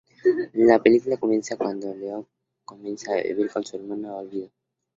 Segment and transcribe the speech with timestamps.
[0.53, 2.25] La película comienza cuando León
[2.65, 4.49] comienza a vivir con su hermana Olvido.